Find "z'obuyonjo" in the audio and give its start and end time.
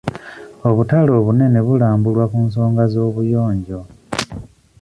2.93-3.79